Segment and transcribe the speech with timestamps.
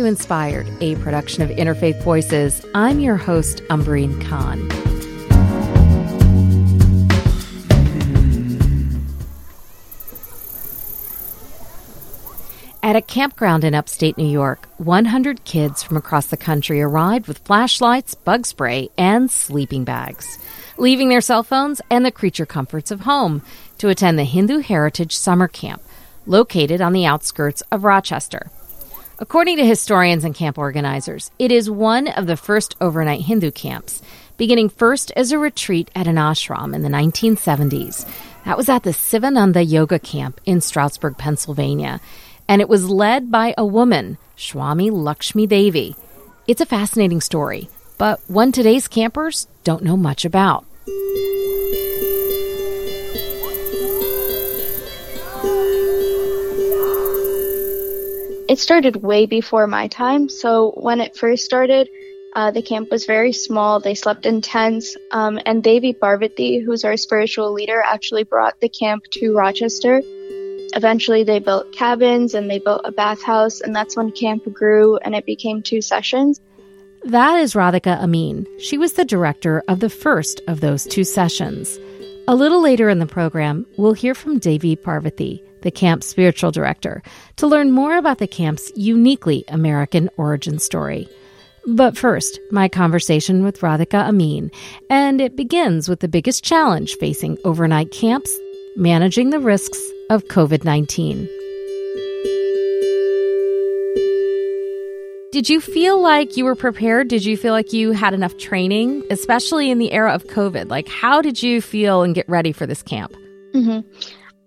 [0.00, 2.64] To Inspired, a production of Interfaith Voices.
[2.74, 4.66] I'm your host, Umbreen Khan.
[12.82, 17.36] At a campground in upstate New York, 100 kids from across the country arrived with
[17.40, 20.38] flashlights, bug spray, and sleeping bags,
[20.78, 23.42] leaving their cell phones and the creature comforts of home
[23.76, 25.82] to attend the Hindu Heritage Summer Camp,
[26.24, 28.50] located on the outskirts of Rochester.
[29.20, 34.02] According to historians and camp organizers, it is one of the first overnight Hindu camps,
[34.36, 38.10] beginning first as a retreat at an ashram in the 1970s.
[38.44, 42.00] That was at the Sivananda Yoga Camp in Stroudsburg, Pennsylvania
[42.50, 45.94] and it was led by a woman, Swami Lakshmi Devi.
[46.48, 50.66] It's a fascinating story, but one today's campers don't know much about.
[58.50, 61.88] It started way before my time, so when it first started,
[62.34, 63.80] uh, the camp was very small.
[63.80, 68.68] They slept in tents, um, and Devi Parvati, who's our spiritual leader, actually brought the
[68.68, 70.02] camp to Rochester
[70.74, 75.14] eventually they built cabins and they built a bathhouse, and that's when camp grew and
[75.14, 76.40] it became two sessions.
[77.04, 78.46] That is Radhika Amin.
[78.58, 81.78] She was the director of the first of those two sessions.
[82.28, 87.02] A little later in the program, we'll hear from Devi Parvati, the camp's spiritual director,
[87.36, 91.08] to learn more about the camp's uniquely American origin story.
[91.66, 94.50] But first, my conversation with Radhika Amin,
[94.88, 98.36] and it begins with the biggest challenge facing overnight camps
[98.76, 101.28] managing the risks of COVID 19.
[105.32, 107.06] Did you feel like you were prepared?
[107.08, 110.68] Did you feel like you had enough training, especially in the era of COVID?
[110.68, 113.12] Like, how did you feel and get ready for this camp?
[113.54, 113.88] Mm-hmm.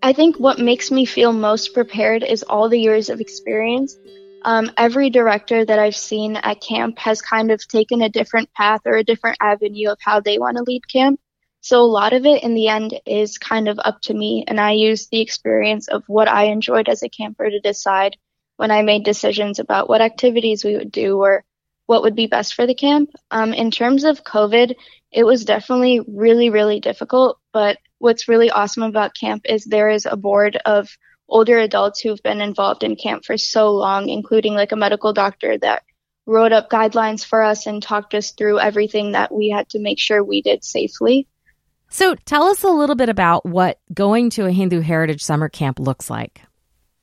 [0.03, 3.97] I think what makes me feel most prepared is all the years of experience.
[4.43, 8.81] Um, every director that I've seen at camp has kind of taken a different path
[8.85, 11.21] or a different avenue of how they want to lead camp.
[11.61, 14.59] So a lot of it in the end is kind of up to me, and
[14.59, 18.17] I use the experience of what I enjoyed as a camper to decide
[18.57, 21.45] when I made decisions about what activities we would do or
[21.85, 23.11] what would be best for the camp.
[23.31, 24.75] Um, in terms of COVID,
[25.13, 27.39] it was definitely really, really difficult.
[27.53, 30.89] But what's really awesome about camp is there is a board of
[31.29, 35.57] older adults who've been involved in camp for so long, including like a medical doctor
[35.57, 35.83] that
[36.25, 39.99] wrote up guidelines for us and talked us through everything that we had to make
[39.99, 41.29] sure we did safely.
[41.89, 45.79] So tell us a little bit about what going to a Hindu Heritage Summer Camp
[45.79, 46.41] looks like.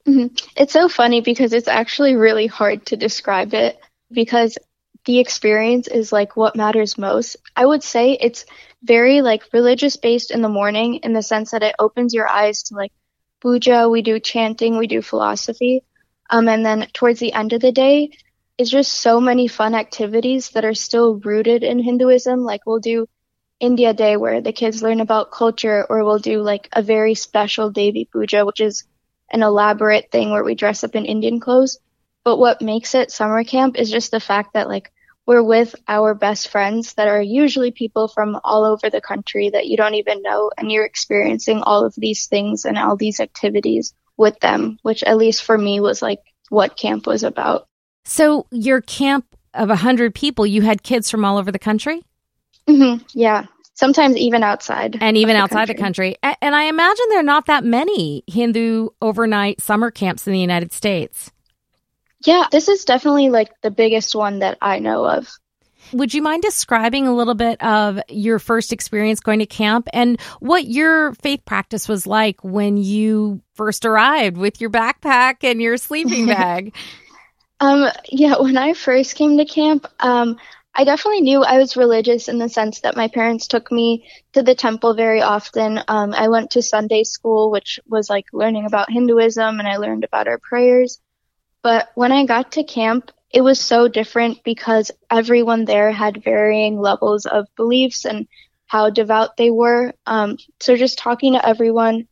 [0.07, 0.35] Mm-hmm.
[0.55, 3.81] It's so funny because it's actually really hard to describe it
[4.13, 4.59] because
[5.07, 7.37] the experience is like what matters most.
[7.57, 8.45] I would say it's
[8.83, 12.63] very like religious based in the morning in the sense that it opens your eyes
[12.65, 12.93] to like
[13.41, 15.83] puja, we do chanting, we do philosophy.
[16.29, 18.11] Um, and then towards the end of the day,
[18.59, 22.41] it's just so many fun activities that are still rooted in Hinduism.
[22.41, 23.07] Like we'll do
[23.59, 27.71] India Day where the kids learn about culture, or we'll do like a very special
[27.71, 28.85] Devi Puja, which is
[29.33, 31.79] an elaborate thing where we dress up in Indian clothes.
[32.25, 34.93] But what makes it summer camp is just the fact that like
[35.27, 39.67] we're with our best friends that are usually people from all over the country that
[39.67, 43.95] you don't even know, and you're experiencing all of these things and all these activities
[44.17, 47.69] with them, which at least for me was like what camp was about.
[48.05, 52.03] So, your camp of 100 people, you had kids from all over the country?
[52.69, 53.05] Mm-hmm.
[53.15, 53.47] Yeah.
[53.75, 54.99] Sometimes even outside.
[55.01, 55.75] And even the outside country.
[55.75, 56.37] the country.
[56.43, 60.73] And I imagine there are not that many Hindu overnight summer camps in the United
[60.73, 61.31] States.
[62.25, 65.31] Yeah, this is definitely like the biggest one that I know of.
[65.93, 70.21] Would you mind describing a little bit of your first experience going to camp and
[70.39, 75.77] what your faith practice was like when you first arrived with your backpack and your
[75.77, 76.75] sleeping bag?
[77.61, 80.39] um, yeah, when I first came to camp, um,
[80.75, 84.43] I definitely knew I was religious in the sense that my parents took me to
[84.43, 85.81] the temple very often.
[85.89, 90.05] Um, I went to Sunday school, which was like learning about Hinduism, and I learned
[90.05, 91.01] about our prayers.
[91.63, 96.81] But when I got to camp, it was so different because everyone there had varying
[96.81, 98.27] levels of beliefs and
[98.67, 99.93] how devout they were.
[100.07, 102.09] Um, so just talking to everyone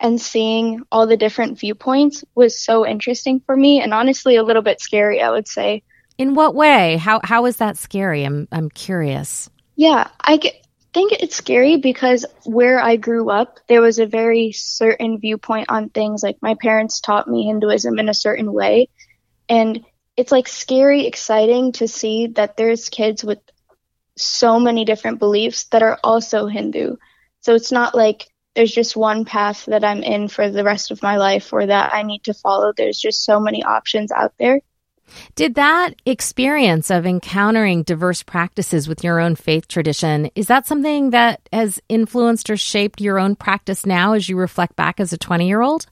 [0.00, 4.62] and seeing all the different viewpoints was so interesting for me and honestly a little
[4.62, 5.82] bit scary, I would say.
[6.18, 6.96] In what way?
[6.96, 8.24] How how is that scary?
[8.24, 9.48] I'm I'm curious.
[9.76, 10.66] Yeah, I get,
[10.98, 15.90] think it's scary because where I grew up, there was a very certain viewpoint on
[15.90, 16.24] things.
[16.24, 18.88] Like my parents taught me Hinduism in a certain way,
[19.48, 19.84] and
[20.16, 23.38] it's like scary, exciting to see that there's kids with
[24.16, 26.96] so many different beliefs that are also Hindu.
[27.42, 31.00] So it's not like there's just one path that I'm in for the rest of
[31.00, 32.72] my life or that I need to follow.
[32.76, 34.60] There's just so many options out there.
[35.34, 41.10] Did that experience of encountering diverse practices with your own faith tradition, is that something
[41.10, 45.18] that has influenced or shaped your own practice now as you reflect back as a
[45.18, 45.86] 20 year old?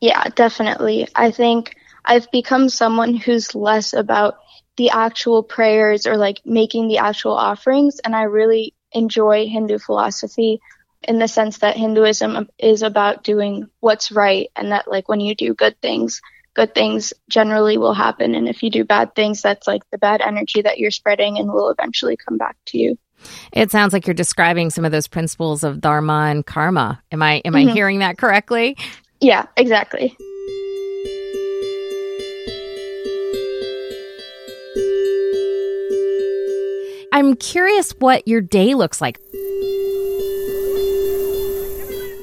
[0.00, 1.08] Yeah, definitely.
[1.14, 4.38] I think I've become someone who's less about
[4.76, 10.60] the actual prayers or like making the actual offerings, and I really enjoy Hindu philosophy
[11.02, 15.34] in the sense that Hinduism is about doing what's right and that like when you
[15.34, 16.20] do good things,
[16.60, 18.34] good things generally will happen.
[18.34, 21.50] And if you do bad things, that's like the bad energy that you're spreading and
[21.50, 22.98] will eventually come back to you.
[23.50, 27.02] It sounds like you're describing some of those principles of dharma and karma.
[27.12, 27.70] Am I am mm-hmm.
[27.70, 28.76] I hearing that correctly?
[29.20, 30.14] Yeah, exactly.
[37.12, 39.18] I'm curious what your day looks like.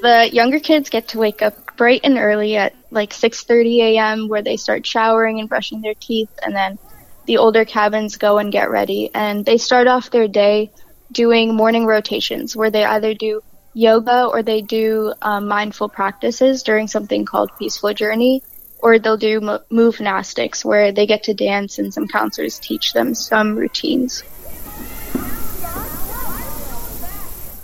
[0.02, 4.28] The younger kids get to wake up bright and early at like 6:30 a.m.
[4.28, 6.78] where they start showering and brushing their teeth and then
[7.26, 10.72] the older cabins go and get ready and they start off their day
[11.12, 13.42] doing morning rotations where they either do
[13.74, 18.42] yoga or they do um, mindful practices during something called peaceful journey
[18.80, 23.14] or they'll do move gymnastics where they get to dance and some counselors teach them
[23.14, 24.24] some routines.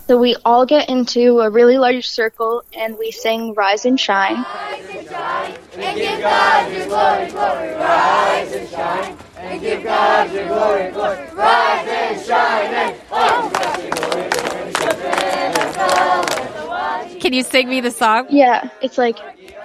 [0.07, 4.35] So we all get into a really large circle and we sing Rise and Shine.
[4.35, 7.73] Rise and shine and give God your glory, glory.
[7.75, 11.25] Rise and shine and give God your glory, glory.
[11.33, 13.49] Rise and shine and oh,
[17.21, 18.27] Can you sing me the song?
[18.29, 19.17] Yeah, it's like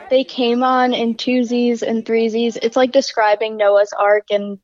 [0.08, 2.56] they came on in twosies and threesies.
[2.62, 4.60] It's like describing Noah's Ark and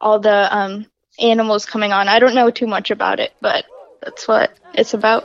[0.00, 0.86] all the um,
[1.18, 2.06] animals coming on.
[2.06, 3.64] I don't know too much about it, but
[4.02, 5.24] that's what it's about.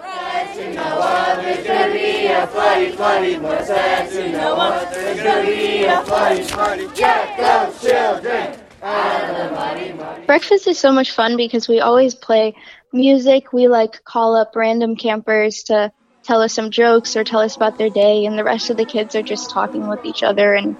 [10.25, 12.56] Breakfast is so much fun because we always play
[12.91, 13.53] music.
[13.53, 15.91] We like call up random campers to
[16.23, 18.85] tell us some jokes or tell us about their day, and the rest of the
[18.85, 20.75] kids are just talking with each other and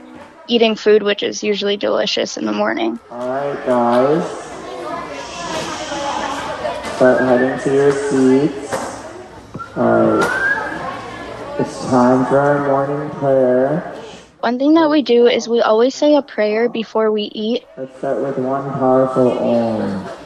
[0.47, 2.99] eating food, which is usually delicious in the morning.
[3.09, 4.61] All right, guys
[7.01, 8.74] start heading to your seats.
[9.75, 11.59] Alright.
[11.59, 13.92] It's time for our morning prayer.
[14.42, 17.65] One thing that we do is we always say a prayer before we eat.
[17.75, 20.20] Let's start with one powerful Om.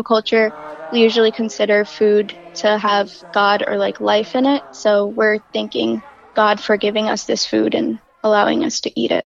[0.00, 0.52] Hindu culture,
[0.92, 4.62] we usually consider food to have God or like life in it.
[4.72, 6.02] So we're thanking
[6.34, 9.24] God for giving us this food and allowing us to eat it.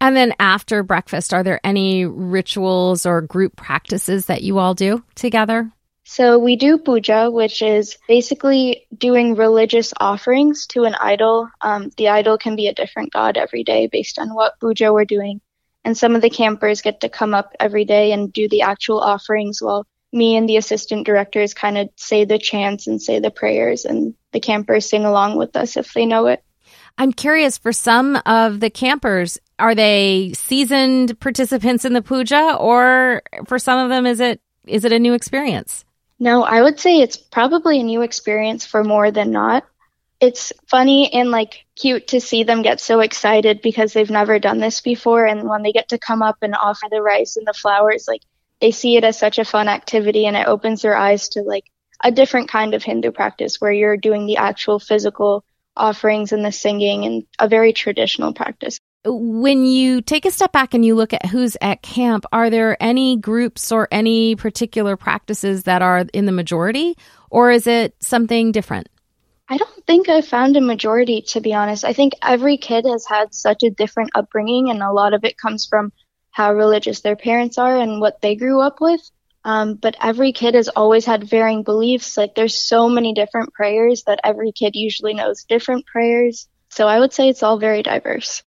[0.00, 5.04] And then after breakfast, are there any rituals or group practices that you all do
[5.14, 5.70] together?
[6.04, 11.48] So we do puja, which is basically doing religious offerings to an idol.
[11.60, 15.04] Um, the idol can be a different god every day based on what puja we're
[15.04, 15.40] doing.
[15.84, 19.00] And some of the campers get to come up every day and do the actual
[19.00, 23.30] offerings while me and the assistant directors kind of say the chants and say the
[23.30, 26.42] prayers, and the campers sing along with us if they know it.
[26.98, 33.22] I'm curious for some of the campers, are they seasoned participants in the puja or
[33.46, 35.84] for some of them is it is it a new experience?
[36.18, 39.64] No, I would say it's probably a new experience for more than not.
[40.18, 44.58] It's funny and like cute to see them get so excited because they've never done
[44.58, 45.26] this before.
[45.26, 48.22] And when they get to come up and offer the rice and the flowers, like
[48.60, 51.64] they see it as such a fun activity and it opens their eyes to like
[52.02, 55.44] a different kind of Hindu practice where you're doing the actual physical
[55.76, 60.74] offerings and the singing and a very traditional practice when you take a step back
[60.74, 65.64] and you look at who's at camp, are there any groups or any particular practices
[65.64, 66.96] that are in the majority,
[67.30, 68.88] or is it something different?
[69.48, 71.84] I don't think I found a majority, to be honest.
[71.84, 75.38] I think every kid has had such a different upbringing, and a lot of it
[75.38, 75.92] comes from
[76.36, 79.00] how religious their parents are and what they grew up with.
[79.42, 82.18] Um, but every kid has always had varying beliefs.
[82.18, 86.46] Like, there's so many different prayers that every kid usually knows different prayers.
[86.68, 88.42] So I would say it's all very diverse.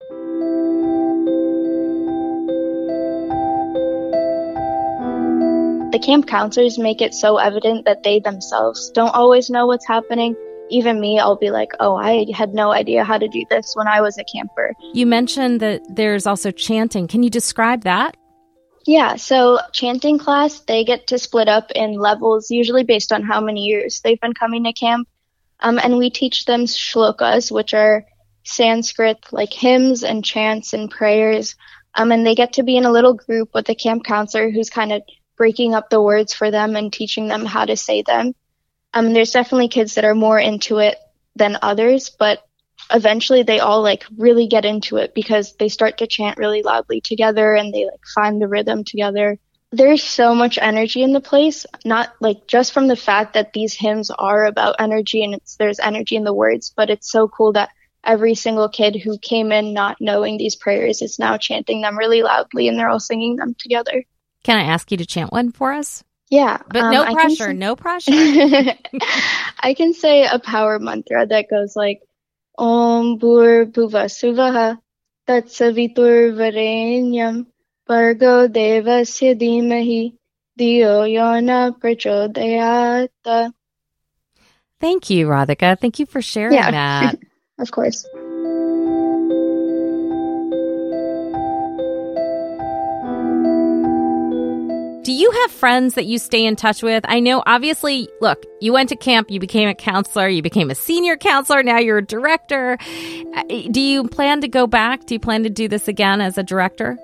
[5.92, 10.36] The camp counselors make it so evident that they themselves don't always know what's happening.
[10.70, 13.88] Even me, I'll be like, oh, I had no idea how to do this when
[13.88, 14.74] I was a camper.
[14.94, 17.08] You mentioned that there's also chanting.
[17.08, 18.18] Can you describe that?
[18.86, 23.42] Yeah, so chanting class, they get to split up in levels, usually based on how
[23.42, 25.08] many years they've been coming to camp.
[25.60, 28.06] Um, and we teach them shlokas, which are
[28.44, 31.56] Sanskrit like hymns and chants and prayers.
[31.96, 34.70] Um, and they get to be in a little group with a camp counselor who's
[34.70, 35.02] kind of
[35.36, 38.34] breaking up the words for them and teaching them how to say them.
[38.96, 40.98] Um, there's definitely kids that are more into it
[41.36, 42.40] than others, but
[42.94, 47.02] eventually they all like really get into it because they start to chant really loudly
[47.02, 49.38] together and they like find the rhythm together.
[49.72, 53.74] There's so much energy in the place, not like just from the fact that these
[53.74, 57.52] hymns are about energy and it's there's energy in the words, but it's so cool
[57.54, 57.72] that
[58.02, 62.24] every single kid who came in not knowing these prayers is now chanting them really
[62.24, 64.06] loudly and they're all singing them together.
[64.44, 66.05] Can I ask you to chant one for us?
[66.30, 66.58] Yeah.
[66.68, 68.12] But um, no pressure, say- no pressure.
[69.60, 72.02] I can say a power mantra that goes like
[72.58, 74.80] Om Bhur Bhuva Suvaha
[75.28, 77.48] Tatsavitur Varenyam
[77.88, 80.18] Bargo Devasya Dhimahi
[80.58, 83.52] Dio Yona Prachodayata.
[84.80, 85.80] Thank you, Radhika.
[85.80, 86.72] Thank you for sharing yeah.
[86.72, 87.20] that.
[87.60, 88.06] of course.
[95.06, 97.06] Do you have friends that you stay in touch with?
[97.08, 100.76] I know, obviously, look, you went to camp, you became a counselor, you became a
[100.76, 102.80] senior counselor, now you're a director.
[103.36, 105.06] Uh, do you plan to go back?
[105.06, 106.98] Do you plan to do this again as a director?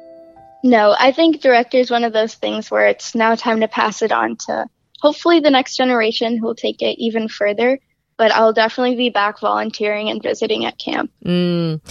[0.63, 4.01] No, I think director is one of those things where it's now time to pass
[4.01, 4.65] it on to
[4.99, 7.77] hopefully the next generation who will take it even further
[8.17, 11.11] but I'll definitely be back volunteering and visiting at camp.
[11.25, 11.81] Mm.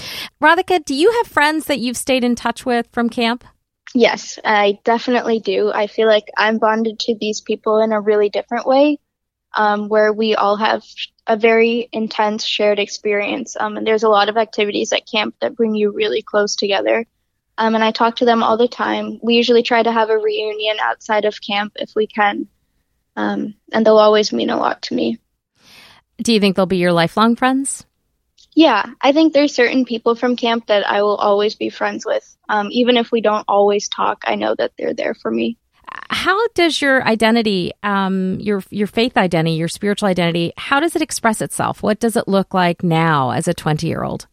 [0.40, 3.44] Radhika, do you have friends that you've stayed in touch with from camp?
[3.94, 5.72] Yes, I definitely do.
[5.72, 8.98] I feel like I'm bonded to these people in a really different way,
[9.54, 10.84] um, where we all have
[11.26, 13.56] a very intense shared experience.
[13.58, 17.04] Um, and there's a lot of activities at camp that bring you really close together.
[17.58, 19.18] Um, and I talk to them all the time.
[19.22, 22.46] We usually try to have a reunion outside of camp if we can.
[23.16, 25.18] Um, and they'll always mean a lot to me.
[26.22, 27.84] Do you think they'll be your lifelong friends?
[28.54, 32.36] Yeah, I think there's certain people from camp that I will always be friends with.
[32.48, 35.56] Um, even if we don't always talk, I know that they're there for me.
[36.10, 41.02] How does your identity, um, your your faith identity, your spiritual identity, how does it
[41.02, 41.82] express itself?
[41.82, 44.26] What does it look like now as a 20 year old?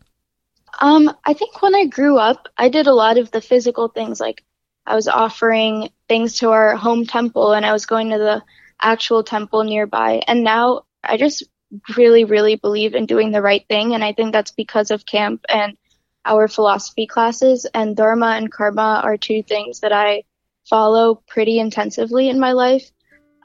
[0.79, 4.19] Um, I think when I grew up, I did a lot of the physical things.
[4.19, 4.43] Like
[4.85, 8.43] I was offering things to our home temple, and I was going to the
[8.81, 10.21] actual temple nearby.
[10.27, 11.43] And now I just
[11.95, 13.93] really, really believe in doing the right thing.
[13.93, 15.77] And I think that's because of camp and
[16.25, 17.65] our philosophy classes.
[17.73, 20.23] And Dharma and Karma are two things that I
[20.69, 22.89] follow pretty intensively in my life.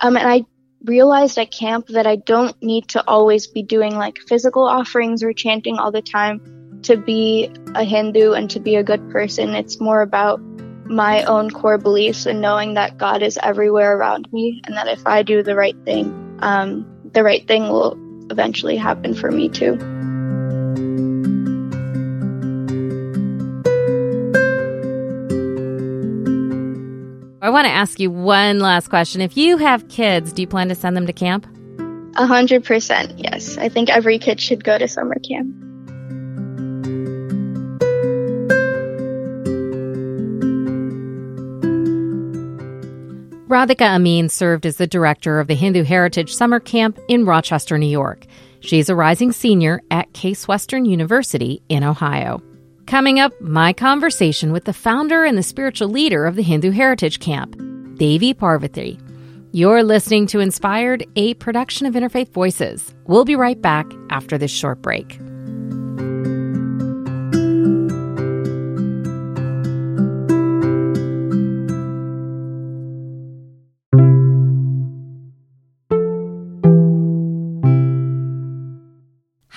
[0.01, 0.45] Um, and I
[0.85, 5.33] realized at camp that I don't need to always be doing like physical offerings or
[5.33, 9.51] chanting all the time to be a Hindu and to be a good person.
[9.51, 10.41] It's more about
[10.85, 15.07] my own core beliefs and knowing that God is everywhere around me and that if
[15.07, 17.97] I do the right thing, um, the right thing will
[18.33, 19.79] eventually happen for me too.
[27.41, 29.21] I want to ask you one last question.
[29.21, 31.47] If you have kids, do you plan to send them to camp?
[32.17, 33.57] A hundred percent, yes.
[33.59, 35.62] I think every kid should go to summer camp.
[43.53, 47.85] Radhika Amin served as the director of the Hindu Heritage Summer Camp in Rochester, New
[47.85, 48.25] York.
[48.61, 52.43] She's a rising senior at Case Western University in Ohio.
[52.87, 57.21] Coming up, my conversation with the founder and the spiritual leader of the Hindu Heritage
[57.21, 57.55] Camp,
[57.99, 58.99] Devi Parvati.
[59.53, 62.95] You're listening to Inspired, a production of Interfaith Voices.
[63.07, 65.19] We'll be right back after this short break.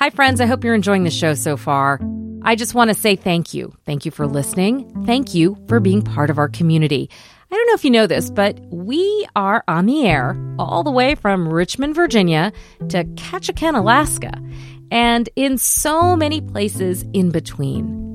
[0.05, 0.39] Hi, friends.
[0.39, 1.99] I hope you're enjoying the show so far.
[2.43, 3.73] I just want to say thank you.
[3.87, 5.03] Thank you for listening.
[5.03, 7.09] Thank you for being part of our community.
[7.51, 10.91] I don't know if you know this, but we are on the air all the
[10.91, 12.53] way from Richmond, Virginia
[12.89, 14.31] to Ketchikan, Alaska,
[14.91, 18.14] and in so many places in between.